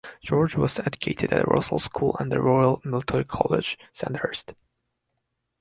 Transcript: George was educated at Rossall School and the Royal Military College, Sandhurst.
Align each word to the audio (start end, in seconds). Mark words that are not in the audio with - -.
George 0.19 0.55
was 0.57 0.79
educated 0.79 1.31
at 1.31 1.45
Rossall 1.45 1.79
School 1.79 2.17
and 2.19 2.31
the 2.31 2.41
Royal 2.41 2.81
Military 2.83 3.23
College, 3.23 3.77
Sandhurst. 3.93 4.55